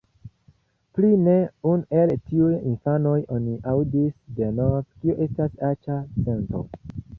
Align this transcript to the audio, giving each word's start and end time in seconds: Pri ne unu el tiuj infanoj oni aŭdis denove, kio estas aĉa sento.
Pri 0.99 1.11
ne 1.25 1.35
unu 1.71 1.99
el 2.03 2.13
tiuj 2.31 2.49
infanoj 2.71 3.13
oni 3.37 3.55
aŭdis 3.75 4.17
denove, 4.41 4.83
kio 5.03 5.21
estas 5.29 5.63
aĉa 5.71 6.03
sento. 6.27 6.67